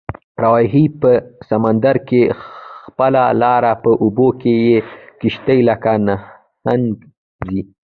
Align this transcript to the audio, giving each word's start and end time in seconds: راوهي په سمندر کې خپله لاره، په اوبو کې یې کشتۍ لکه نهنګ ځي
راوهي 0.43 0.85
په 1.01 1.11
سمندر 1.49 1.95
کې 2.07 2.21
خپله 2.83 3.23
لاره، 3.41 3.73
په 3.83 3.91
اوبو 4.03 4.27
کې 4.41 4.53
یې 4.67 4.77
کشتۍ 5.21 5.59
لکه 5.69 5.91
نهنګ 6.07 6.89
ځي 7.47 7.59